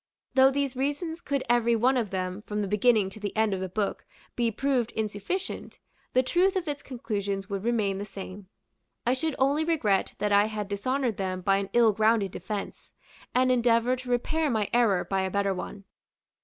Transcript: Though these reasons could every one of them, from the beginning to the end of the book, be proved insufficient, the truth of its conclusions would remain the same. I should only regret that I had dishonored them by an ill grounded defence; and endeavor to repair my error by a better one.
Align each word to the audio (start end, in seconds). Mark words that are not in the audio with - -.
Though 0.33 0.49
these 0.49 0.75
reasons 0.75 1.21
could 1.21 1.43
every 1.47 1.75
one 1.75 1.95
of 1.95 2.09
them, 2.09 2.41
from 2.47 2.63
the 2.63 2.67
beginning 2.67 3.11
to 3.11 3.19
the 3.19 3.37
end 3.37 3.53
of 3.53 3.59
the 3.59 3.69
book, 3.69 4.03
be 4.35 4.49
proved 4.49 4.89
insufficient, 4.93 5.79
the 6.13 6.23
truth 6.23 6.55
of 6.55 6.67
its 6.67 6.81
conclusions 6.81 7.51
would 7.51 7.63
remain 7.63 7.99
the 7.99 8.05
same. 8.05 8.47
I 9.05 9.13
should 9.13 9.35
only 9.37 9.63
regret 9.63 10.15
that 10.17 10.31
I 10.31 10.45
had 10.47 10.67
dishonored 10.69 11.17
them 11.17 11.41
by 11.41 11.57
an 11.57 11.69
ill 11.73 11.91
grounded 11.93 12.31
defence; 12.31 12.93
and 13.35 13.51
endeavor 13.51 13.95
to 13.97 14.09
repair 14.09 14.49
my 14.49 14.71
error 14.73 15.03
by 15.05 15.21
a 15.21 15.29
better 15.29 15.53
one. 15.53 15.83